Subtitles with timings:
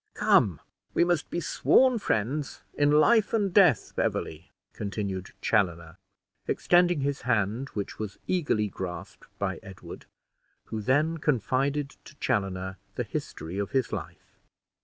[0.15, 0.59] Come,
[0.95, 5.97] we must be sworn friends in life and death, Beverley," continued Chaloner,
[6.47, 10.07] extending his hand, which was eagerly grasped by Edward,
[10.65, 14.39] who then confided to Chaloner the history of his life.